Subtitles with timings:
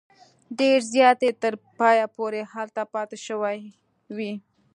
[0.59, 3.59] ډېر زیات یې تر پایه پورې هلته پاته شوي
[4.15, 4.33] وي.